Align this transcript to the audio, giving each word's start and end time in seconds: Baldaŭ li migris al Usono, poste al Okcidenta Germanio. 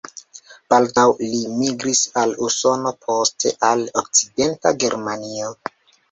Baldaŭ 0.73 1.03
li 1.33 1.41
migris 1.57 1.99
al 2.21 2.33
Usono, 2.47 2.93
poste 3.07 3.51
al 3.67 3.83
Okcidenta 4.01 4.73
Germanio. 4.85 5.53